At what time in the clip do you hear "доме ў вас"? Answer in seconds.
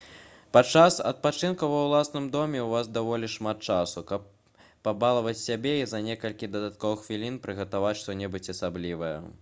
2.35-2.89